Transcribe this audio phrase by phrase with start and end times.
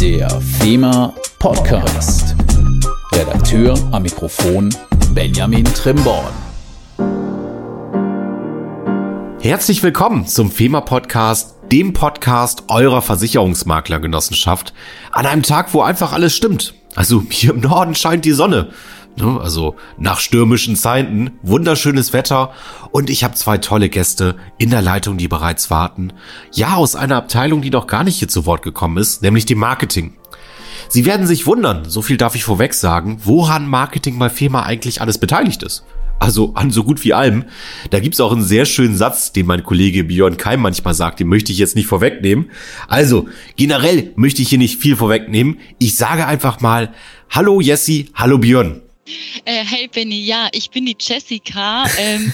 [0.00, 2.36] Der FEMA Podcast.
[3.12, 4.72] Redakteur am Mikrofon
[5.12, 6.32] Benjamin Trimborn.
[9.40, 14.72] Herzlich willkommen zum FEMA Podcast, dem Podcast eurer Versicherungsmaklergenossenschaft.
[15.10, 16.74] An einem Tag, wo einfach alles stimmt.
[16.94, 18.70] Also hier im Norden scheint die Sonne.
[19.18, 19.40] Ne?
[19.40, 22.52] Also nach stürmischen Zeiten, wunderschönes Wetter
[22.92, 26.12] und ich habe zwei tolle Gäste in der Leitung, die bereits warten.
[26.52, 29.58] Ja, aus einer Abteilung, die noch gar nicht hier zu Wort gekommen ist, nämlich dem
[29.58, 30.14] Marketing.
[30.88, 35.00] Sie werden sich wundern, so viel darf ich vorweg sagen, woran Marketing bei FEMA eigentlich
[35.00, 35.84] alles beteiligt ist.
[36.20, 37.44] Also an so gut wie allem.
[37.90, 41.28] Da gibt's auch einen sehr schönen Satz, den mein Kollege Björn Keim manchmal sagt, den
[41.28, 42.50] möchte ich jetzt nicht vorwegnehmen.
[42.88, 45.58] Also, generell möchte ich hier nicht viel vorwegnehmen.
[45.78, 46.92] Ich sage einfach mal,
[47.30, 48.82] hallo Jessie, hallo Björn.
[49.44, 51.84] Äh, hey Benny, ja, ich bin die Jessica.
[51.98, 52.32] Ähm,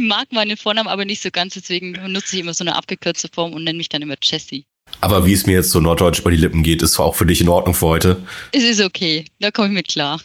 [0.08, 3.52] mag meinen Vornamen aber nicht so ganz, deswegen nutze ich immer so eine abgekürzte Form
[3.52, 4.64] und nenne mich dann immer Jessie.
[5.00, 7.40] Aber wie es mir jetzt so norddeutsch über die Lippen geht, ist auch für dich
[7.40, 8.16] in Ordnung für heute.
[8.52, 10.20] Es ist okay, da komme ich mit klar.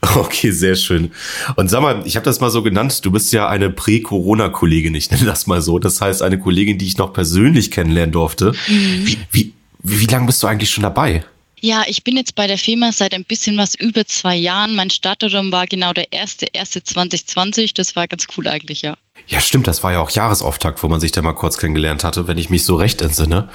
[0.14, 1.10] Okay, sehr schön.
[1.56, 5.10] Und sag mal, ich habe das mal so genannt, du bist ja eine Prä-Corona-Kollegin, ich
[5.10, 5.78] nenne das mal so.
[5.78, 8.52] Das heißt, eine Kollegin, die ich noch persönlich kennenlernen durfte.
[8.68, 9.06] Mhm.
[9.06, 11.24] Wie, wie, wie lange bist du eigentlich schon dabei?
[11.60, 14.74] Ja, ich bin jetzt bei der Firma seit ein bisschen was über zwei Jahren.
[14.74, 17.74] Mein Startdatum war genau der erste, erste 2020.
[17.74, 18.96] Das war ganz cool eigentlich, ja.
[19.26, 19.66] Ja, stimmt.
[19.66, 22.50] Das war ja auch Jahresauftakt, wo man sich da mal kurz kennengelernt hatte, wenn ich
[22.50, 23.48] mich so recht entsinne.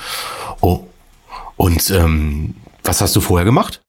[0.62, 0.88] Oh.
[1.56, 3.80] Und ähm, was hast du vorher gemacht?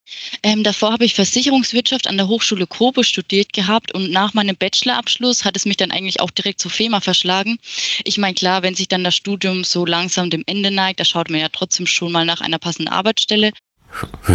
[0.43, 5.45] Ähm, davor habe ich Versicherungswirtschaft an der Hochschule Kobe studiert gehabt und nach meinem Bachelorabschluss
[5.45, 7.59] hat es mich dann eigentlich auch direkt zur FEMA verschlagen.
[8.05, 11.31] Ich meine, klar, wenn sich dann das Studium so langsam dem Ende neigt, da schaut
[11.31, 13.53] man ja trotzdem schon mal nach einer passenden Arbeitsstelle.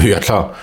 [0.04, 0.56] Ja, klar.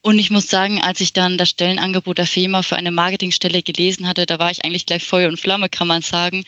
[0.00, 4.06] Und ich muss sagen, als ich dann das Stellenangebot der FEMA für eine Marketingstelle gelesen
[4.06, 6.44] hatte, da war ich eigentlich gleich Feuer und Flamme, kann man sagen,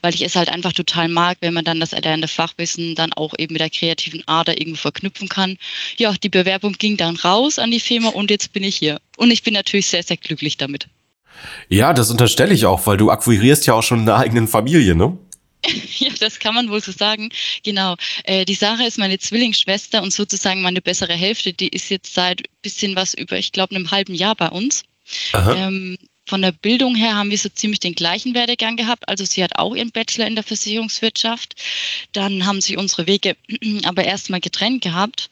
[0.00, 3.34] weil ich es halt einfach total mag, wenn man dann das erlernte Fachwissen dann auch
[3.38, 5.58] eben mit der kreativen Ader irgendwo verknüpfen kann.
[5.96, 9.00] Ja, die Bewerbung ging dann raus an die FEMA und jetzt bin ich hier.
[9.16, 10.88] Und ich bin natürlich sehr, sehr glücklich damit.
[11.68, 15.18] Ja, das unterstelle ich auch, weil du akquirierst ja auch schon eine eigene Familie, ne?
[15.98, 17.30] Ja, das kann man wohl so sagen.
[17.62, 17.96] Genau.
[18.24, 21.52] Äh, die Sarah ist meine Zwillingsschwester und sozusagen meine bessere Hälfte.
[21.52, 24.84] Die ist jetzt seit bisschen was über, ich glaube, einem halben Jahr bei uns.
[25.32, 29.08] Ähm, von der Bildung her haben wir so ziemlich den gleichen Werdegang gehabt.
[29.08, 31.54] Also sie hat auch ihren Bachelor in der Versicherungswirtschaft.
[32.12, 33.36] Dann haben sie unsere Wege
[33.84, 35.30] aber erstmal getrennt gehabt.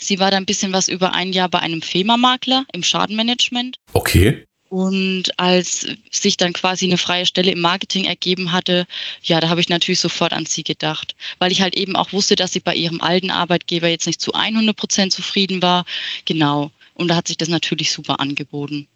[0.00, 3.78] Sie war dann ein bisschen was über ein Jahr bei einem FEMA-Makler im Schadenmanagement.
[3.94, 4.44] Okay.
[4.68, 8.86] Und als sich dann quasi eine freie Stelle im Marketing ergeben hatte,
[9.22, 12.36] ja, da habe ich natürlich sofort an sie gedacht, weil ich halt eben auch wusste,
[12.36, 15.86] dass sie bei ihrem alten Arbeitgeber jetzt nicht zu 100 Prozent zufrieden war.
[16.26, 16.70] Genau.
[16.94, 18.88] Und da hat sich das natürlich super angeboten.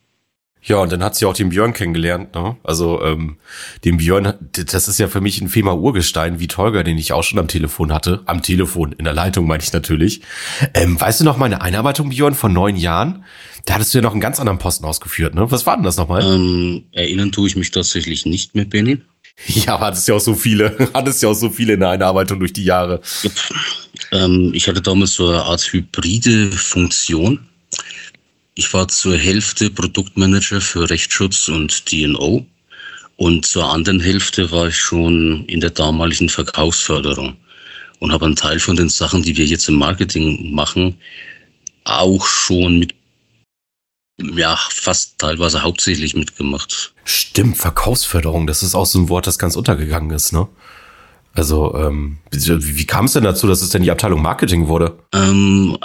[0.65, 2.56] Ja, und dann hat sie auch den Björn kennengelernt, ne?
[2.62, 3.39] Also ähm,
[3.84, 7.25] den Björn, das ist ja für mich ein Fema Urgestein, wie Tolga, den ich auch
[7.25, 8.23] schon am Telefon hatte.
[8.27, 10.22] Am Telefon, in der Leitung meine ich natürlich.
[10.75, 13.25] Ähm, weißt du noch meine Einarbeitung, Björn, von neun Jahren?
[13.65, 15.51] Da hattest du ja noch einen ganz anderen Posten ausgeführt, ne?
[15.51, 16.22] Was war denn das nochmal?
[16.22, 18.99] Ähm, erinnern tue ich mich tatsächlich nicht mehr, Benny.
[19.47, 22.39] Ja, aber hattest ja auch so viele, hattest ja auch so viele in der Einarbeitung
[22.39, 23.01] durch die Jahre.
[24.12, 27.41] Ähm, ich hatte damals so eine Art hybride Funktion.
[28.55, 32.45] Ich war zur Hälfte Produktmanager für Rechtsschutz und DNO
[33.17, 37.37] und zur anderen Hälfte war ich schon in der damaligen Verkaufsförderung
[38.01, 40.99] und habe einen Teil von den Sachen, die wir jetzt im Marketing machen,
[41.85, 42.95] auch schon mit
[44.21, 46.95] ja, fast teilweise hauptsächlich mitgemacht.
[47.05, 50.49] Stimmt, Verkaufsförderung, das ist auch so ein Wort, das ganz untergegangen ist, ne?
[51.34, 54.99] Also, ähm, wie, wie kam es denn dazu, dass es denn die Abteilung Marketing wurde?
[55.15, 55.79] Ähm,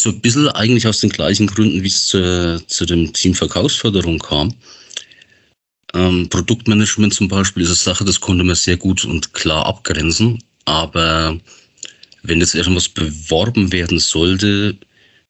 [0.00, 4.18] so ein bisschen eigentlich aus den gleichen Gründen, wie es zu, zu dem Team Verkaufsförderung
[4.18, 4.54] kam.
[5.94, 10.42] Ähm, Produktmanagement zum Beispiel ist eine Sache, das konnte man sehr gut und klar abgrenzen.
[10.64, 11.38] Aber
[12.22, 14.76] wenn jetzt irgendwas beworben werden sollte,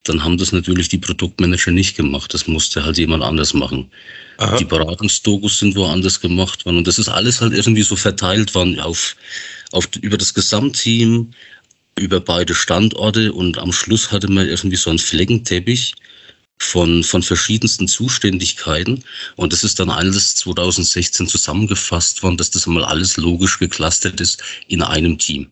[0.04, 2.32] dann haben das natürlich die Produktmanager nicht gemacht.
[2.32, 3.90] Das musste halt jemand anders machen.
[4.38, 4.56] Aha.
[4.56, 6.78] Die Beratungsdokus sind woanders gemacht worden.
[6.78, 9.16] Und das ist alles halt irgendwie so verteilt worden auf,
[9.72, 11.32] auf, über das Gesamtteam,
[11.98, 15.94] über beide Standorte und am Schluss hatte man irgendwie so einen Fleckenteppich
[16.58, 19.04] von, von verschiedensten Zuständigkeiten.
[19.36, 24.42] Und das ist dann alles 2016 zusammengefasst worden, dass das mal alles logisch geklustert ist
[24.68, 25.48] in einem Team.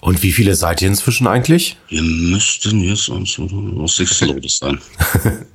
[0.00, 1.76] Und wie viele seid ihr inzwischen eigentlich?
[1.88, 4.80] Wir müssten jetzt also sechs Leute sein.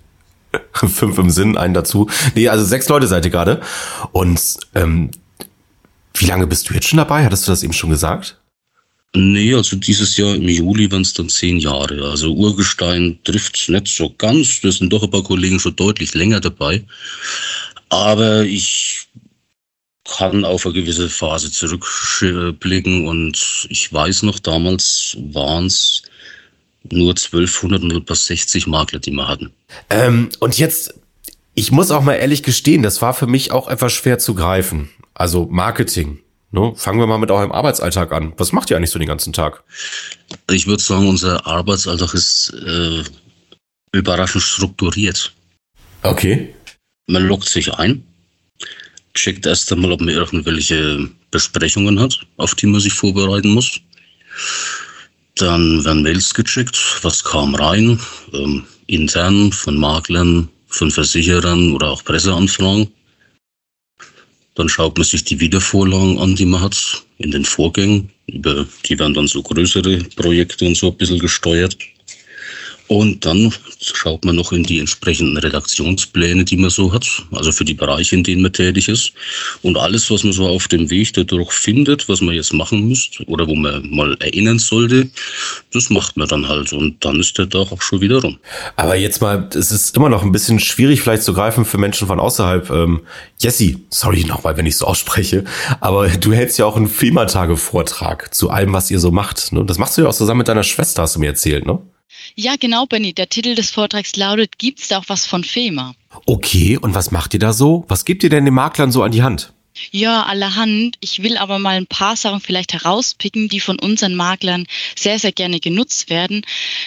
[0.73, 2.09] Fünf im Sinn, einen dazu.
[2.35, 3.61] Nee, also sechs Leute seid ihr gerade.
[4.11, 5.11] Und ähm,
[6.13, 7.23] wie lange bist du jetzt schon dabei?
[7.23, 8.37] Hattest du das eben schon gesagt?
[9.15, 12.09] Nee, also dieses Jahr im Juli waren es dann zehn Jahre.
[12.09, 14.61] Also Urgestein trifft nicht so ganz.
[14.61, 16.83] Da sind doch ein paar Kollegen schon deutlich länger dabei.
[17.89, 19.07] Aber ich
[20.03, 26.01] kann auf eine gewisse Phase zurückblicken und ich weiß noch, damals waren es
[26.91, 29.51] nur 1200 und etwa 60 Makler, die wir hatten.
[29.89, 30.95] Ähm, und jetzt,
[31.53, 34.89] ich muss auch mal ehrlich gestehen, das war für mich auch etwas schwer zu greifen.
[35.13, 36.19] Also Marketing.
[36.53, 36.71] Ne?
[36.75, 38.33] Fangen wir mal mit eurem Arbeitsalltag an.
[38.37, 39.63] Was macht ihr eigentlich so den ganzen Tag?
[40.51, 43.03] Ich würde sagen, unser Arbeitsalltag ist äh,
[43.91, 45.33] überraschend strukturiert.
[46.03, 46.53] Okay.
[47.07, 48.05] Man lockt sich ein,
[49.15, 53.79] checkt erst einmal, ob man irgendwelche Besprechungen hat, auf die man sich vorbereiten muss.
[55.35, 57.99] Dann werden Mails gecheckt, was kam rein,
[58.31, 62.93] ähm, intern von Maklern, von Versicherern oder auch Presseanfragen.
[64.55, 68.09] Dann schaut man sich die Wiedervorlagen an, die man hat in den Vorgängen.
[68.27, 71.77] Über, die werden dann so größere Projekte und so ein bisschen gesteuert.
[72.93, 73.51] Und dann
[73.81, 78.15] schaut man noch in die entsprechenden Redaktionspläne, die man so hat, also für die Bereiche,
[78.15, 79.13] in denen man tätig ist.
[79.63, 83.23] Und alles, was man so auf dem Weg dadurch findet, was man jetzt machen müsste
[83.23, 85.09] oder wo man mal erinnern sollte,
[85.73, 86.71] das macht man dann halt.
[86.71, 88.37] Und dann ist der Tag auch schon wieder rum.
[88.75, 92.05] Aber jetzt mal, es ist immer noch ein bisschen schwierig vielleicht zu greifen für Menschen
[92.05, 92.69] von außerhalb.
[92.69, 93.01] Ähm,
[93.39, 95.45] Jesse, sorry nochmal, wenn ich so ausspreche,
[95.79, 99.51] aber du hältst ja auch einen FEMA-Tage-Vortrag zu allem, was ihr so macht.
[99.51, 99.65] Ne?
[99.65, 101.79] Das machst du ja auch zusammen mit deiner Schwester, hast du mir erzählt, ne?
[102.35, 103.13] Ja, genau, Benny.
[103.13, 105.95] Der Titel des Vortrags lautet, gibt's da auch was von FEMA?
[106.25, 107.85] Okay, und was macht ihr da so?
[107.87, 109.53] Was gebt ihr denn den Maklern so an die Hand?
[109.91, 110.97] Ja, allerhand.
[110.99, 115.31] Ich will aber mal ein paar Sachen vielleicht herauspicken, die von unseren Maklern sehr, sehr
[115.31, 116.45] gerne genutzt werden.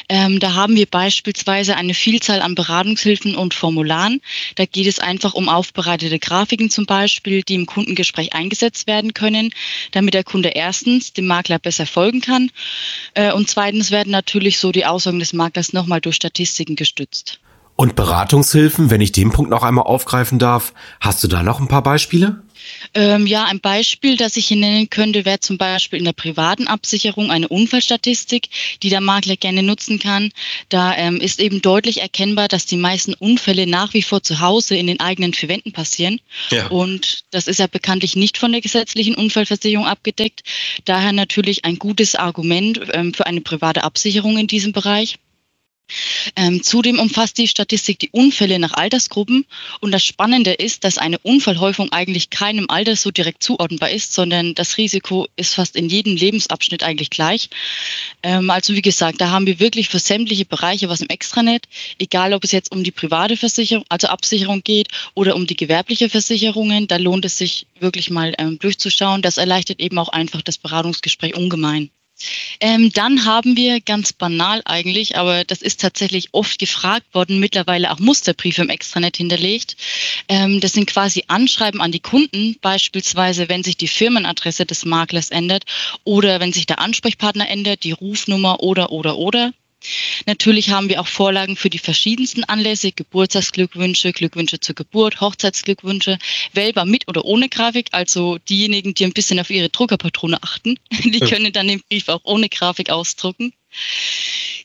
[0.09, 4.21] Ähm, da haben wir beispielsweise eine Vielzahl an Beratungshilfen und Formularen.
[4.55, 9.51] Da geht es einfach um aufbereitete Grafiken zum Beispiel, die im Kundengespräch eingesetzt werden können,
[9.91, 12.51] damit der Kunde erstens dem Makler besser folgen kann
[13.15, 17.41] äh, und zweitens werden natürlich so die Aussagen des Maklers nochmal durch Statistiken gestützt.
[17.77, 21.69] Und Beratungshilfen, wenn ich den Punkt noch einmal aufgreifen darf, hast du da noch ein
[21.69, 22.43] paar Beispiele?
[22.95, 26.67] Ähm, ja, ein Beispiel, das ich hier nennen könnte, wäre zum Beispiel in der privaten
[26.67, 28.49] Absicherung eine Unfallstatistik,
[28.83, 30.33] die der Makler gerne nutzen kann.
[30.69, 34.77] Da ähm, ist eben deutlich erkennbar, dass die meisten Unfälle nach wie vor zu Hause
[34.77, 36.21] in den eigenen vier Wänden passieren.
[36.51, 36.69] Ja.
[36.69, 40.43] Und das ist ja bekanntlich nicht von der gesetzlichen Unfallversicherung abgedeckt.
[40.85, 45.19] Daher natürlich ein gutes Argument ähm, für eine private Absicherung in diesem Bereich.
[46.35, 49.47] Ähm, zudem umfasst die Statistik die Unfälle nach Altersgruppen.
[49.81, 54.55] Und das Spannende ist, dass eine Unfallhäufung eigentlich keinem Alter so direkt zuordnenbar ist, sondern
[54.55, 57.49] das Risiko ist fast in jedem Lebensabschnitt eigentlich gleich.
[58.23, 61.65] Ähm, also wie gesagt, da haben wir wirklich für sämtliche Bereiche was im Extranet,
[61.99, 66.09] egal ob es jetzt um die private Versicherung, also Absicherung geht oder um die gewerbliche
[66.09, 66.89] Versicherungen.
[66.89, 69.23] Da lohnt es sich wirklich mal ähm, durchzuschauen.
[69.23, 71.91] Das erleichtert eben auch einfach das Beratungsgespräch ungemein.
[72.61, 77.93] Ähm, dann haben wir ganz banal eigentlich, aber das ist tatsächlich oft gefragt worden, mittlerweile
[77.93, 79.77] auch Musterbriefe im Extranet hinterlegt.
[80.29, 85.31] Ähm, das sind quasi Anschreiben an die Kunden, beispielsweise wenn sich die Firmenadresse des Maklers
[85.31, 85.65] ändert
[86.05, 89.53] oder wenn sich der Ansprechpartner ändert, die Rufnummer oder oder oder.
[90.27, 96.19] Natürlich haben wir auch Vorlagen für die verschiedensten Anlässe, Geburtstagsglückwünsche, Glückwünsche zur Geburt, Hochzeitsglückwünsche,
[96.53, 97.89] wählbar mit oder ohne Grafik.
[97.93, 102.23] Also diejenigen, die ein bisschen auf ihre Druckerpatrone achten, die können dann den Brief auch
[102.25, 103.53] ohne Grafik ausdrucken.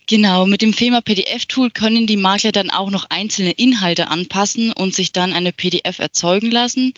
[0.07, 4.93] Genau, mit dem FEMA PDF-Tool können die Makler dann auch noch einzelne Inhalte anpassen und
[4.93, 6.93] sich dann eine PDF erzeugen lassen.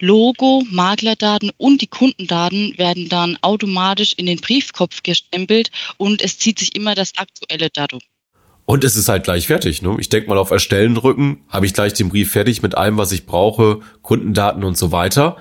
[0.00, 6.58] Logo, Maklerdaten und die Kundendaten werden dann automatisch in den Briefkopf gestempelt und es zieht
[6.58, 8.00] sich immer das aktuelle Datum.
[8.66, 9.82] Und es ist halt gleich fertig.
[9.82, 9.96] Ne?
[10.00, 13.12] Ich denke mal auf Erstellen drücken, habe ich gleich den Brief fertig mit allem, was
[13.12, 15.36] ich brauche, Kundendaten und so weiter.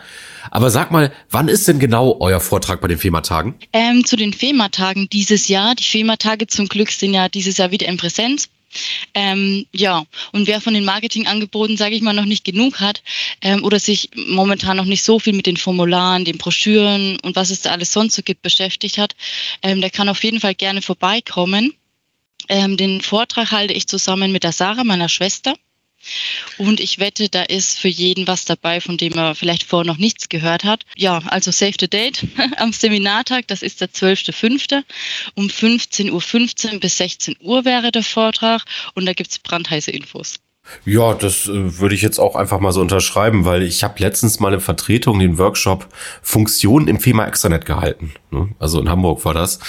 [0.51, 3.55] Aber sag mal, wann ist denn genau euer Vortrag bei den FEMA-Tagen?
[3.73, 5.75] Ähm, zu den FEMA-Tagen dieses Jahr.
[5.75, 8.50] Die FEMA-Tage zum Glück sind ja dieses Jahr wieder in Präsenz.
[9.13, 13.03] Ähm, ja, und wer von den Marketingangeboten, sage ich mal, noch nicht genug hat
[13.41, 17.51] ähm, oder sich momentan noch nicht so viel mit den Formularen, den Broschüren und was
[17.51, 19.15] es da alles sonst so gibt beschäftigt hat,
[19.62, 21.73] ähm, der kann auf jeden Fall gerne vorbeikommen.
[22.50, 25.53] Ähm, den Vortrag halte ich zusammen mit der Sarah, meiner Schwester.
[26.57, 29.98] Und ich wette, da ist für jeden was dabei, von dem er vielleicht vorher noch
[29.98, 30.86] nichts gehört hat.
[30.95, 32.25] Ja, also Save the Date
[32.57, 34.83] am Seminartag, das ist der 12.05.
[35.36, 40.39] Um 15.15 .15 Uhr bis 16 Uhr wäre der Vortrag und da gibt's brandheiße Infos.
[40.86, 44.39] Ja, das äh, würde ich jetzt auch einfach mal so unterschreiben, weil ich habe letztens
[44.39, 45.88] mal eine Vertretung den Workshop
[46.22, 48.13] Funktionen im FEMA Extranet gehalten.
[48.32, 48.50] Ne?
[48.60, 49.60] Also in Hamburg war das.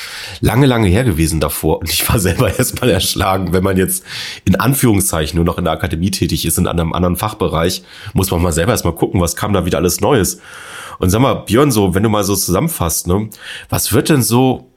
[0.40, 1.80] Lange, lange her gewesen davor.
[1.80, 4.04] Und ich war selber erstmal erschlagen, wenn man jetzt
[4.44, 7.82] in Anführungszeichen nur noch in der Akademie tätig ist, in einem anderen Fachbereich,
[8.12, 10.40] muss man mal selber erstmal gucken, was kam da wieder alles Neues.
[10.98, 13.28] Und sag mal, Björn, so, wenn du mal so zusammenfasst, ne,
[13.68, 14.70] was wird denn so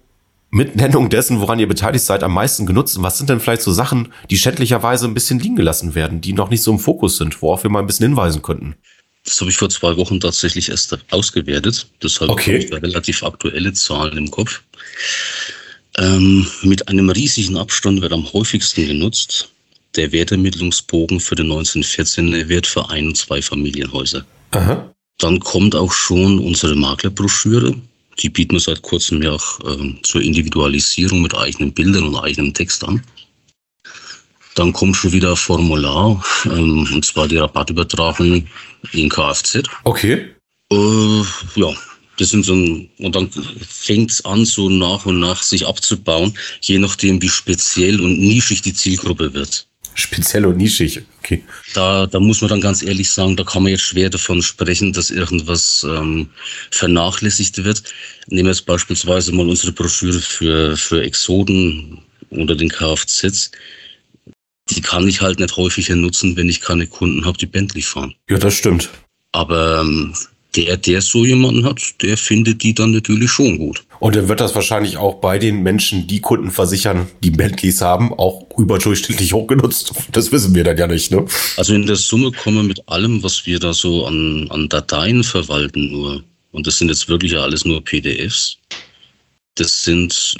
[0.50, 2.98] mit Nennung dessen, woran ihr beteiligt seid, am meisten genutzt?
[2.98, 6.34] Und was sind denn vielleicht so Sachen, die schändlicherweise ein bisschen liegen gelassen werden, die
[6.34, 8.75] noch nicht so im Fokus sind, worauf wir mal ein bisschen hinweisen könnten?
[9.25, 11.88] Das habe ich vor zwei Wochen tatsächlich erst ausgewertet.
[12.01, 12.54] Deshalb okay.
[12.54, 14.62] habe ich da relativ aktuelle Zahlen im Kopf.
[15.98, 19.50] Ähm, mit einem riesigen Abstand wird am häufigsten genutzt
[19.96, 24.25] der Wertermittlungsbogen für den 1914 Wert für ein und zwei Familienhäuser.
[24.51, 24.94] Aha.
[25.18, 27.75] Dann kommt auch schon unsere Maklerbroschüre.
[28.20, 32.54] Die bieten wir seit kurzem ja auch äh, zur Individualisierung mit eigenen Bildern und eigenem
[32.54, 33.04] Text an.
[34.56, 38.48] Dann kommt schon wieder ein Formular, ähm, und zwar die Rabattübertragung
[38.92, 39.64] in Kfz.
[39.84, 40.34] Okay.
[40.72, 41.22] Äh,
[41.56, 41.74] ja,
[42.18, 46.36] das sind so ein, und dann fängt es an, so nach und nach sich abzubauen,
[46.62, 49.68] je nachdem, wie speziell und nischig die Zielgruppe wird.
[50.00, 51.44] Speziell und nischig, okay.
[51.74, 54.94] Da, da muss man dann ganz ehrlich sagen, da kann man jetzt schwer davon sprechen,
[54.94, 56.30] dass irgendwas ähm,
[56.72, 57.84] vernachlässigt wird.
[58.27, 62.00] Nehmen wir jetzt beispielsweise mal unsere Broschüre für, für Exoden
[62.30, 63.51] unter den Kfz
[64.70, 68.13] die kann ich halt nicht häufiger nutzen, wenn ich keine Kunden habe, die Bentley fahren.
[68.30, 68.89] Ja, das stimmt.
[69.32, 70.13] Aber ähm,
[70.58, 73.84] der, der so jemanden hat, der findet die dann natürlich schon gut.
[74.00, 78.12] Und dann wird das wahrscheinlich auch bei den Menschen, die Kunden versichern, die Bentleys haben,
[78.14, 79.94] auch überdurchschnittlich hoch genutzt.
[80.12, 81.26] Das wissen wir dann ja nicht, ne?
[81.58, 85.24] Also in der Summe kommen wir mit allem, was wir da so an, an Dateien
[85.24, 88.58] verwalten, nur, und das sind jetzt wirklich alles nur PDFs,
[89.56, 90.36] das sind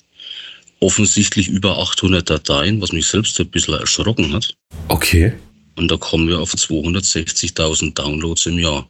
[0.80, 4.54] offensichtlich über 800 Dateien, was mich selbst ein bisschen erschrocken hat.
[4.88, 5.32] Okay.
[5.76, 8.89] Und da kommen wir auf 260.000 Downloads im Jahr.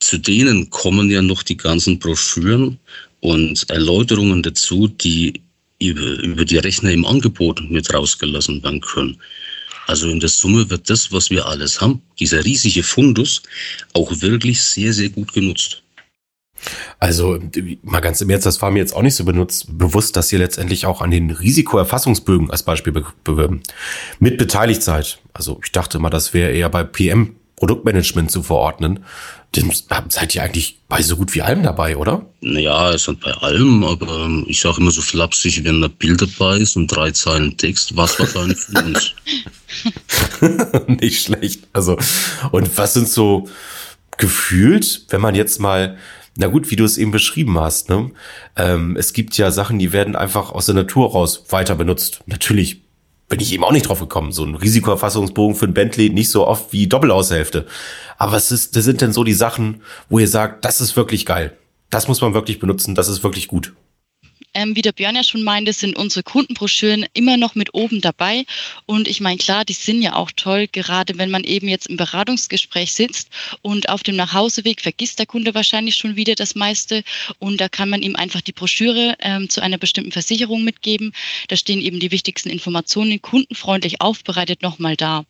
[0.00, 2.78] Zu denen kommen ja noch die ganzen Broschüren
[3.20, 5.40] und Erläuterungen dazu, die
[5.80, 9.18] über, über die Rechner im Angebot mit rausgelassen werden können.
[9.86, 13.42] Also in der Summe wird das, was wir alles haben, dieser riesige Fundus,
[13.92, 15.82] auch wirklich sehr, sehr gut genutzt.
[16.98, 17.38] Also
[17.82, 20.38] mal ganz im Ernst, das war mir jetzt auch nicht so benutzt, bewusst, dass ihr
[20.38, 23.60] letztendlich auch an den Risikoerfassungsbögen als Beispiel be be
[24.18, 25.18] mit beteiligt seid.
[25.32, 29.04] Also ich dachte mal, das wäre eher bei PM Produktmanagement zu verordnen.
[29.52, 29.72] Dann
[30.10, 32.26] seid ihr eigentlich bei so gut wie allem dabei, oder?
[32.42, 36.20] Naja, es sind bei allem, aber ähm, ich sage immer so flapsig, wenn ein Bild
[36.20, 39.14] dabei ist und drei Zeilen Text, was wahrscheinlich für uns.
[41.00, 41.66] Nicht schlecht.
[41.72, 41.96] Also,
[42.52, 43.48] und was sind so
[44.18, 45.96] gefühlt, wenn man jetzt mal
[46.36, 48.10] na gut, wie du es eben beschrieben hast, ne?
[48.56, 52.20] Ähm, es gibt ja Sachen, die werden einfach aus der Natur raus weiter benutzt.
[52.26, 52.82] Natürlich
[53.28, 54.32] bin ich eben auch nicht drauf gekommen.
[54.32, 57.66] So ein Risikoerfassungsbogen für ein Bentley nicht so oft wie Doppelaushälfte.
[58.18, 61.26] Aber was ist, das sind denn so die Sachen, wo ihr sagt, das ist wirklich
[61.26, 61.56] geil.
[61.90, 63.74] Das muss man wirklich benutzen, das ist wirklich gut.
[64.56, 68.46] Ähm, wie der Björn ja schon meinte, sind unsere Kundenbroschüren immer noch mit oben dabei.
[68.86, 71.98] Und ich meine, klar, die sind ja auch toll, gerade wenn man eben jetzt im
[71.98, 73.28] Beratungsgespräch sitzt
[73.60, 77.04] und auf dem Nachhauseweg vergisst der Kunde wahrscheinlich schon wieder das meiste.
[77.38, 81.12] Und da kann man ihm einfach die Broschüre ähm, zu einer bestimmten Versicherung mitgeben.
[81.48, 85.26] Da stehen eben die wichtigsten Informationen kundenfreundlich aufbereitet nochmal da.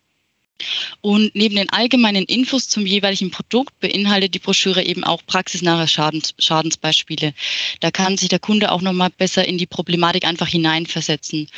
[1.00, 6.34] Und neben den allgemeinen Infos zum jeweiligen Produkt beinhaltet die Broschüre eben auch praxisnahe Schadens,
[6.38, 7.34] Schadensbeispiele.
[7.80, 11.48] Da kann sich der Kunde auch nochmal besser in die Problematik einfach hineinversetzen.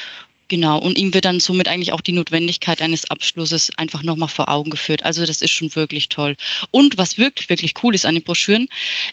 [0.50, 4.48] Genau, und ihm wird dann somit eigentlich auch die Notwendigkeit eines Abschlusses einfach nochmal vor
[4.48, 5.04] Augen geführt.
[5.04, 6.36] Also das ist schon wirklich toll.
[6.70, 8.68] Und was wirklich, wirklich cool ist an den Broschüren,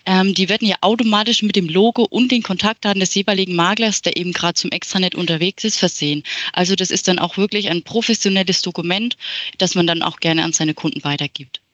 [0.05, 4.15] ähm, die werden ja automatisch mit dem Logo und den Kontaktdaten des jeweiligen Maklers, der
[4.15, 6.23] eben gerade zum Extranet unterwegs ist, versehen.
[6.53, 9.17] Also das ist dann auch wirklich ein professionelles Dokument,
[9.57, 11.64] das man dann auch gerne an seine Kunden weitergibt.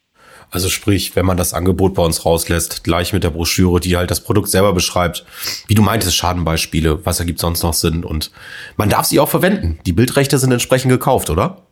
[0.52, 4.12] Also sprich, wenn man das Angebot bei uns rauslässt, gleich mit der Broschüre, die halt
[4.12, 5.26] das Produkt selber beschreibt,
[5.68, 8.32] wie du meintest, Schadenbeispiele, was ergibt sonst noch Sinn und
[8.76, 9.80] man darf sie auch verwenden.
[9.86, 11.64] Die Bildrechte sind entsprechend gekauft, oder?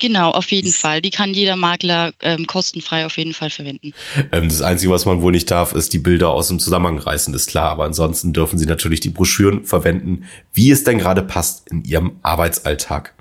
[0.00, 1.02] Genau, auf jeden Fall.
[1.02, 3.92] Die kann jeder Makler ähm, kostenfrei auf jeden Fall verwenden.
[4.30, 7.34] Ähm, das Einzige, was man wohl nicht darf, ist die Bilder aus dem Zusammenhang reißen,
[7.34, 7.70] ist klar.
[7.70, 12.12] Aber ansonsten dürfen Sie natürlich die Broschüren verwenden, wie es denn gerade passt in Ihrem
[12.22, 13.14] Arbeitsalltag.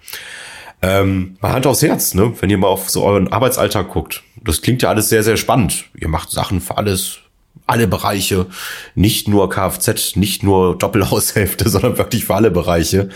[0.82, 2.34] Ähm, mal Hand aufs Herz, ne?
[2.40, 4.24] wenn ihr mal auf so euren Arbeitsalltag guckt.
[4.44, 5.86] Das klingt ja alles sehr, sehr spannend.
[6.00, 7.18] Ihr macht Sachen für alles,
[7.66, 8.46] alle Bereiche,
[8.94, 13.10] nicht nur Kfz, nicht nur Doppelhaushälfte, sondern wirklich für alle Bereiche.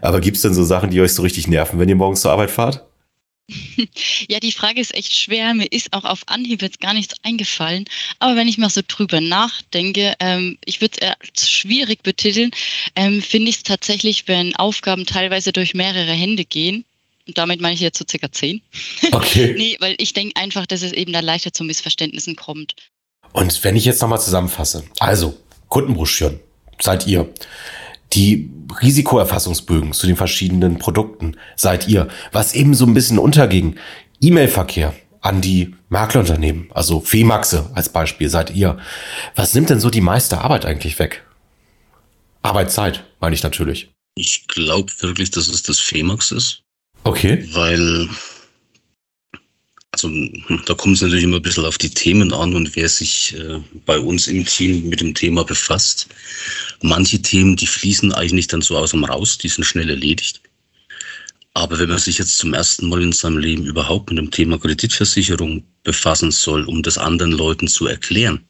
[0.00, 2.50] Aber gibt's denn so Sachen, die euch so richtig nerven, wenn ihr morgens zur Arbeit
[2.50, 2.84] fahrt?
[4.28, 5.52] Ja, die Frage ist echt schwer.
[5.52, 7.84] Mir ist auch auf Anhieb jetzt gar nichts eingefallen.
[8.18, 12.52] Aber wenn ich mal so drüber nachdenke, ähm, ich würde es eher schwierig betiteln,
[12.94, 16.84] ähm, finde ich es tatsächlich, wenn Aufgaben teilweise durch mehrere Hände gehen,
[17.26, 18.62] und damit meine ich jetzt so circa zehn.
[19.12, 19.54] Okay.
[19.56, 22.74] nee, weil ich denke einfach, dass es eben da leichter zu Missverständnissen kommt.
[23.32, 25.38] Und wenn ich jetzt nochmal zusammenfasse, also
[25.68, 26.40] Kundenbroschüren
[26.80, 27.32] seid ihr,
[28.12, 28.50] die
[28.80, 33.76] Risikoerfassungsbögen zu den verschiedenen Produkten seid ihr, was eben so ein bisschen unterging,
[34.20, 38.78] E-Mail-Verkehr an die Maklerunternehmen, also Femaxe als Beispiel seid ihr.
[39.34, 41.24] Was nimmt denn so die meiste Arbeit eigentlich weg?
[42.42, 43.90] Arbeitszeit, meine ich natürlich.
[44.14, 46.61] Ich glaube wirklich, dass es das Femax ist.
[47.04, 47.46] Okay.
[47.52, 48.08] Weil,
[49.92, 50.10] also
[50.66, 53.60] da kommt es natürlich immer ein bisschen auf die Themen an und wer sich äh,
[53.86, 56.08] bei uns im Team mit dem Thema befasst.
[56.80, 60.40] Manche Themen, die fließen eigentlich dann so aus dem Raus, die sind schnell erledigt.
[61.54, 64.58] Aber wenn man sich jetzt zum ersten Mal in seinem Leben überhaupt mit dem Thema
[64.58, 68.42] Kreditversicherung befassen soll, um das anderen Leuten zu erklären,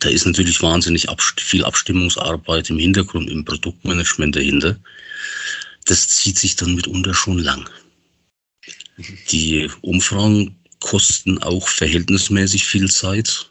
[0.00, 1.06] da ist natürlich wahnsinnig
[1.36, 4.78] viel Abstimmungsarbeit im Hintergrund, im Produktmanagement dahinter.
[5.88, 7.68] Das zieht sich dann mitunter schon lang.
[9.30, 13.50] Die Umfragen kosten auch verhältnismäßig viel Zeit.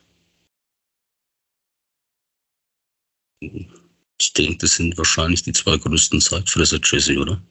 [3.41, 7.41] Ich denke, das sind wahrscheinlich die zwei größten Zeitfresser, Jesse, oder?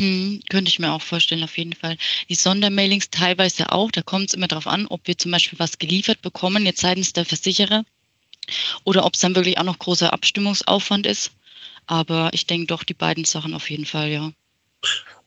[0.00, 1.96] Hm, könnte ich mir auch vorstellen, auf jeden Fall.
[2.28, 5.78] Die Sondermailings teilweise auch, da kommt es immer darauf an, ob wir zum Beispiel was
[5.78, 7.84] geliefert bekommen, jetzt seitens der Versicherer,
[8.82, 11.30] oder ob es dann wirklich auch noch großer Abstimmungsaufwand ist.
[11.86, 14.32] Aber ich denke doch, die beiden Sachen auf jeden Fall, ja.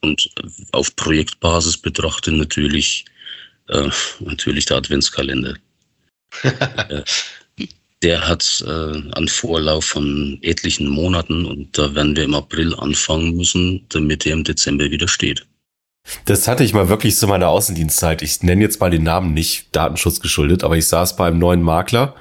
[0.01, 0.29] Und
[0.71, 3.05] auf Projektbasis betrachtet natürlich,
[3.67, 5.55] äh, natürlich der Adventskalender.
[6.43, 7.03] äh,
[8.03, 8.71] der hat äh,
[9.13, 14.33] einen Vorlauf von etlichen Monaten und da werden wir im April anfangen müssen, damit er
[14.33, 15.47] im Dezember wieder steht.
[16.25, 18.21] Das hatte ich mal wirklich zu meiner Außendienstzeit.
[18.21, 22.15] Ich nenne jetzt mal den Namen nicht Datenschutz geschuldet, aber ich saß beim neuen Makler.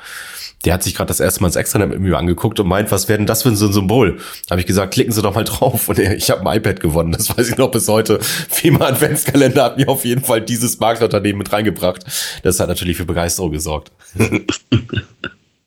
[0.65, 3.09] Der hat sich gerade das erste Mal das Extranet mit mir angeguckt und meint, was
[3.09, 4.19] wäre denn das für ein Symbol?
[4.51, 5.89] Habe ich gesagt, klicken Sie doch mal drauf.
[5.89, 7.13] Und ich habe ein iPad gewonnen.
[7.13, 8.19] Das weiß ich noch bis heute.
[8.21, 12.05] FEMA Adventskalender hat mir auf jeden Fall dieses Maklerunternehmen mit reingebracht.
[12.43, 13.93] Das hat natürlich für Begeisterung gesorgt.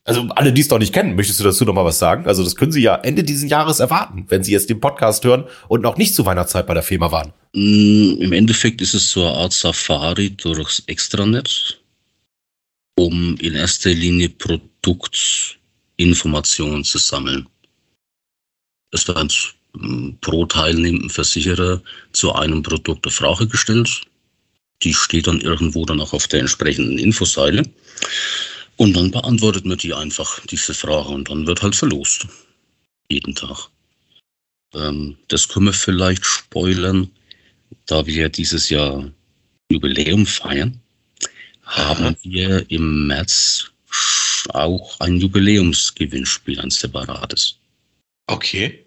[0.10, 2.26] Also alle, die es doch nicht kennen, möchtest du dazu noch mal was sagen?
[2.26, 5.44] Also das können Sie ja Ende dieses Jahres erwarten, wenn Sie jetzt den Podcast hören
[5.68, 7.32] und noch nicht zur Weihnachtszeit bei der Firma waren.
[7.54, 11.80] Mm, Im Endeffekt ist es so eine Art Safari durchs Extranet,
[13.00, 17.48] um in erster Linie Produktinformationen zu sammeln.
[18.92, 19.56] Es wird
[20.20, 24.02] pro teilnehmenden Versicherer zu einem Produkt eine Frage gestellt.
[24.84, 27.64] Die steht dann irgendwo dann auch auf der entsprechenden Infoseite.
[28.76, 32.28] Und dann beantwortet man die einfach, diese Frage, und dann wird halt verlost.
[33.10, 33.70] Jeden Tag.
[34.74, 37.10] Ähm, das können wir vielleicht spoilern,
[37.86, 39.10] da wir dieses Jahr
[39.72, 40.82] Jubiläum feiern,
[41.70, 43.72] haben wir im März
[44.50, 47.56] auch ein Jubiläumsgewinnspiel, ein separates.
[48.28, 48.86] Okay.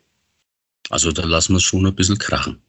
[0.90, 2.60] Also da lassen wir es schon ein bisschen krachen.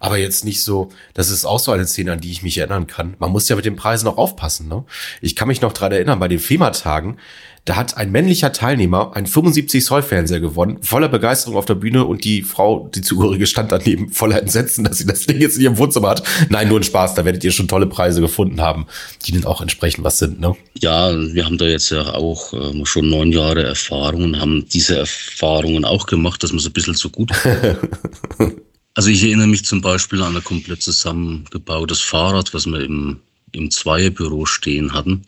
[0.00, 2.86] Aber jetzt nicht so, das ist auch so eine Szene, an die ich mich erinnern
[2.86, 3.14] kann.
[3.18, 4.68] Man muss ja mit den Preisen auch aufpassen.
[4.68, 4.84] Ne?
[5.20, 7.16] Ich kann mich noch dran erinnern, bei den FEMA-Tagen,
[7.64, 12.04] da hat ein männlicher Teilnehmer einen 75 Zoll Fernseher gewonnen, voller Begeisterung auf der Bühne
[12.04, 15.62] und die Frau, die zugehörige, stand daneben voller Entsetzen, dass sie das Ding jetzt in
[15.62, 16.22] ihrem Wohnzimmer hat.
[16.48, 18.86] Nein, nur ein Spaß, da werdet ihr schon tolle Preise gefunden haben,
[19.24, 20.38] die dann auch entsprechend was sind.
[20.38, 20.54] Ne?
[20.78, 24.98] Ja, wir haben da jetzt ja auch äh, schon neun Jahre Erfahrung und haben diese
[24.98, 27.32] Erfahrungen auch gemacht, dass man so ein bisschen so gut
[28.96, 33.20] Also ich erinnere mich zum Beispiel an ein komplett zusammengebautes Fahrrad, was wir im,
[33.52, 35.26] im Zweierbüro stehen hatten,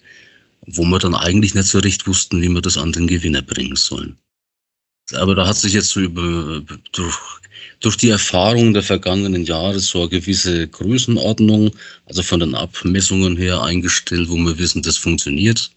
[0.67, 3.77] wo wir dann eigentlich nicht so recht wussten, wie wir das an den Gewinner bringen
[3.77, 4.17] sollen.
[5.13, 7.19] Aber da hat sich jetzt so über, durch,
[7.81, 11.71] durch die Erfahrungen der vergangenen Jahre so eine gewisse Größenordnung,
[12.07, 15.71] also von den Abmessungen her eingestellt, wo wir wissen, das funktioniert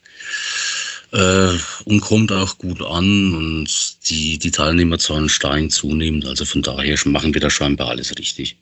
[1.12, 6.26] äh, und kommt auch gut an und die, die Teilnehmerzahlen steigen zunehmend.
[6.26, 8.58] Also von daher machen wir da scheinbar alles richtig.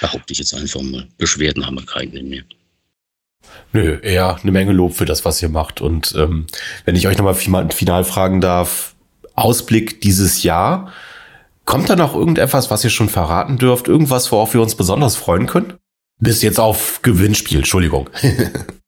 [0.00, 1.06] Behaupte ich jetzt einfach mal.
[1.18, 2.42] Beschwerden haben wir keine mehr.
[3.72, 5.80] Nö, eher eine Menge Lob für das, was ihr macht.
[5.80, 6.46] Und ähm,
[6.84, 8.94] wenn ich euch nochmal final fragen darf,
[9.34, 10.92] Ausblick dieses Jahr,
[11.64, 13.88] kommt da noch irgendetwas, was ihr schon verraten dürft?
[13.88, 15.74] Irgendwas, worauf wir uns besonders freuen können?
[16.20, 18.08] Bis jetzt auf Gewinnspiel, Entschuldigung.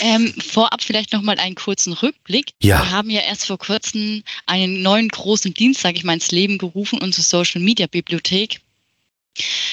[0.00, 2.52] Ähm, vorab vielleicht nochmal einen kurzen Rückblick.
[2.62, 2.80] Ja.
[2.80, 6.58] Wir haben ja erst vor kurzem einen neuen großen Dienst, sage ich mal, ins Leben
[6.58, 8.60] gerufen, unsere Social Media Bibliothek.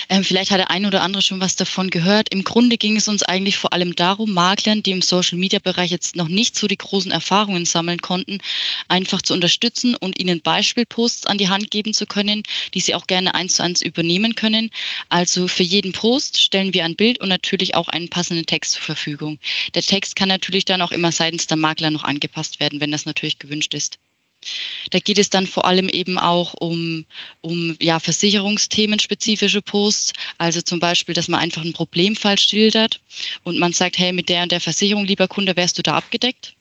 [0.09, 2.29] Ähm, vielleicht hat der ein oder andere schon was davon gehört.
[2.29, 6.27] Im Grunde ging es uns eigentlich vor allem darum, Maklern, die im Social-Media-Bereich jetzt noch
[6.27, 8.39] nicht so die großen Erfahrungen sammeln konnten,
[8.87, 13.07] einfach zu unterstützen und ihnen Beispielposts an die Hand geben zu können, die sie auch
[13.07, 14.69] gerne eins zu eins übernehmen können.
[15.09, 18.83] Also für jeden Post stellen wir ein Bild und natürlich auch einen passenden Text zur
[18.83, 19.39] Verfügung.
[19.73, 23.05] Der Text kann natürlich dann auch immer seitens der Makler noch angepasst werden, wenn das
[23.05, 23.97] natürlich gewünscht ist.
[24.91, 27.05] Da geht es dann vor allem eben auch um,
[27.41, 30.13] um ja, versicherungsthemenspezifische Posts.
[30.37, 32.99] Also zum Beispiel, dass man einfach einen Problemfall schildert
[33.43, 36.55] und man sagt, hey, mit der und der Versicherung, lieber Kunde, wärst du da abgedeckt?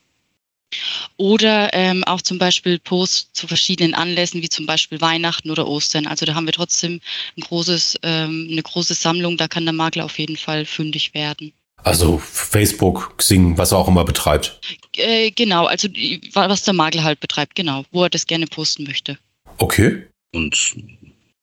[1.16, 6.06] Oder ähm, auch zum Beispiel Posts zu verschiedenen Anlässen, wie zum Beispiel Weihnachten oder Ostern.
[6.06, 7.00] Also da haben wir trotzdem
[7.36, 11.52] ein großes, ähm, eine große Sammlung, da kann der Makler auf jeden Fall fündig werden.
[11.84, 14.58] Also Facebook, Xing, was er auch immer betreibt.
[14.96, 15.88] Äh, genau, also
[16.32, 19.18] was der Makler halt betreibt, genau, wo er das gerne posten möchte.
[19.58, 20.06] Okay.
[20.32, 20.76] Und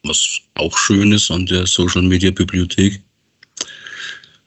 [0.04, 3.01] was auch schön ist an der Social Media Bibliothek,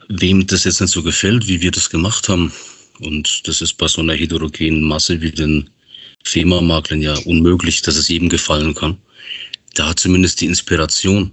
[0.09, 2.52] wem das jetzt nicht so gefällt, wie wir das gemacht haben,
[3.00, 5.70] und das ist bei so einer heterogenen Masse wie den
[6.24, 8.98] FEMA-Maklern ja unmöglich, dass es jedem gefallen kann.
[9.74, 11.33] Da hat zumindest die Inspiration,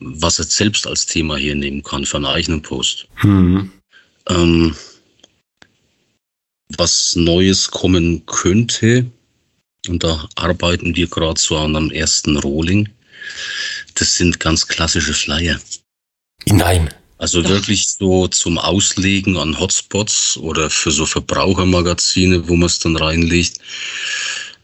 [0.00, 3.06] was er selbst als Thema hier nehmen kann für einen eigenen Post.
[3.22, 3.70] Mhm.
[4.28, 4.74] Ähm,
[6.76, 9.06] was Neues kommen könnte,
[9.88, 12.88] und da arbeiten wir gerade so an einem ersten Rolling,
[13.94, 15.60] das sind ganz klassische Flyer.
[16.46, 16.92] Nein.
[17.18, 17.48] Also ja.
[17.48, 23.58] wirklich so zum Auslegen an Hotspots oder für so Verbrauchermagazine, wo man es dann reinlegt.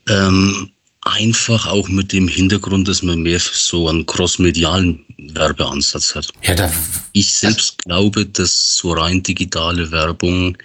[0.08, 0.70] Ähm,
[1.02, 6.28] einfach auch mit dem Hintergrund, dass man mehr so einen crossmedialen Werbeansatz hat.
[6.42, 6.72] Ja, da
[7.12, 10.56] ich selbst glaube, dass so rein digitale Werbung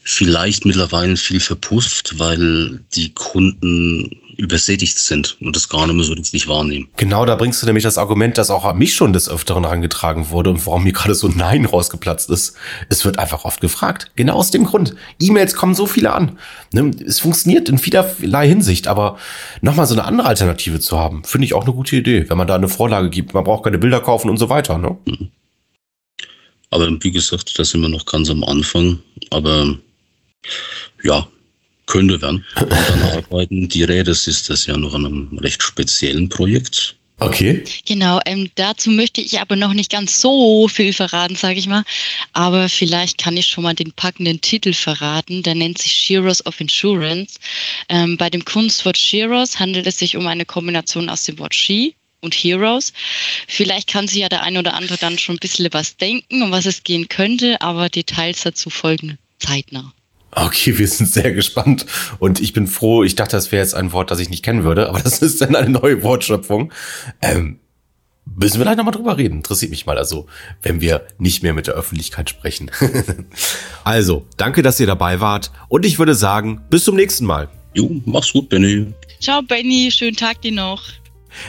[0.00, 6.12] vielleicht mittlerweile viel verpufft, weil die Kunden übersättigt sind und das gar nicht mehr so
[6.12, 6.88] richtig wahrnehmen.
[6.96, 10.30] Genau, da bringst du nämlich das Argument, das auch an mich schon des Öfteren herangetragen
[10.30, 12.54] wurde und warum mir gerade so Nein rausgeplatzt ist.
[12.88, 14.12] Es wird einfach oft gefragt.
[14.14, 14.94] Genau aus dem Grund.
[15.20, 16.38] E-Mails kommen so viele an.
[16.72, 19.18] Ne, es funktioniert in vielerlei Hinsicht, aber
[19.60, 22.46] nochmal so eine andere Alternative zu haben, finde ich auch eine gute Idee, wenn man
[22.46, 23.34] da eine Vorlage gibt.
[23.34, 24.78] Man braucht keine Bilder kaufen und so weiter.
[24.78, 24.96] Ne?
[25.04, 25.30] Mhm.
[26.70, 29.00] Aber wie gesagt, da sind wir noch ganz am Anfang.
[29.30, 29.74] Aber
[31.02, 31.26] ja,
[31.88, 32.44] könnte werden.
[32.60, 36.94] Und dann arbeiten die Räder ist das ja noch an einem recht speziellen Projekt.
[37.20, 37.64] Okay.
[37.84, 41.82] Genau, ähm, dazu möchte ich aber noch nicht ganz so viel verraten, sage ich mal.
[42.32, 45.42] Aber vielleicht kann ich schon mal den packenden Titel verraten.
[45.42, 47.40] Der nennt sich Shearers of Insurance.
[47.88, 51.96] Ähm, bei dem Kunstwort Shearers handelt es sich um eine Kombination aus dem Wort She
[52.20, 52.92] und Heroes.
[53.48, 56.52] Vielleicht kann sich ja der ein oder andere dann schon ein bisschen was denken, um
[56.52, 59.92] was es gehen könnte, aber Details dazu folgen zeitnah.
[60.30, 61.86] Okay, wir sind sehr gespannt
[62.18, 63.02] und ich bin froh.
[63.02, 65.40] Ich dachte, das wäre jetzt ein Wort, das ich nicht kennen würde, aber das ist
[65.40, 66.72] dann eine neue Wortschöpfung.
[67.22, 67.58] Ähm,
[68.36, 69.38] müssen wir gleich nochmal drüber reden.
[69.38, 70.26] Interessiert mich mal also,
[70.62, 72.70] wenn wir nicht mehr mit der Öffentlichkeit sprechen.
[73.84, 77.48] also, danke, dass ihr dabei wart und ich würde sagen, bis zum nächsten Mal.
[77.74, 78.92] Jo, mach's gut, Benny.
[79.20, 79.90] Ciao, Benny.
[79.90, 80.82] Schönen Tag dir noch.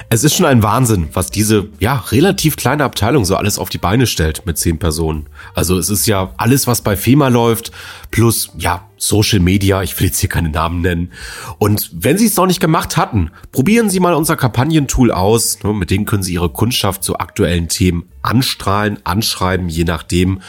[0.09, 3.77] Es ist schon ein Wahnsinn, was diese, ja, relativ kleine Abteilung so alles auf die
[3.77, 5.27] Beine stellt mit zehn Personen.
[5.53, 7.71] Also es ist ja alles, was bei FEMA läuft,
[8.11, 11.11] plus, ja, Social Media, ich will jetzt hier keine Namen nennen.
[11.57, 15.63] Und wenn Sie es noch nicht gemacht hatten, probieren Sie mal unser Kampagnentool aus.
[15.63, 20.41] Ne, mit dem können Sie Ihre Kundschaft zu aktuellen Themen anstrahlen, anschreiben, je nachdem.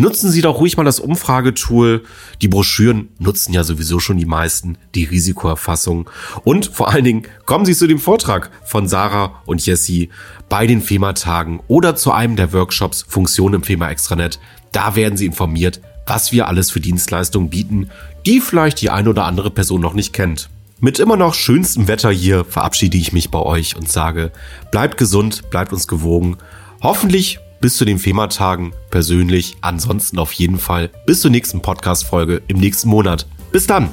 [0.00, 2.04] Nutzen Sie doch ruhig mal das Umfragetool.
[2.40, 6.08] Die Broschüren nutzen ja sowieso schon die meisten, die Risikoerfassung.
[6.42, 10.08] Und vor allen Dingen kommen Sie zu dem Vortrag von Sarah und Jessie
[10.48, 14.40] bei den FEMA-Tagen oder zu einem der Workshops Funktion im FEMA-Extranet.
[14.72, 17.90] Da werden Sie informiert, was wir alles für Dienstleistungen bieten,
[18.24, 20.48] die vielleicht die eine oder andere Person noch nicht kennt.
[20.80, 24.32] Mit immer noch schönstem Wetter hier verabschiede ich mich bei euch und sage,
[24.70, 26.38] bleibt gesund, bleibt uns gewogen.
[26.80, 32.58] Hoffentlich bis zu den FEMA-Tagen persönlich, ansonsten auf jeden Fall bis zur nächsten Podcast-Folge im
[32.58, 33.26] nächsten Monat.
[33.52, 33.90] Bis dann!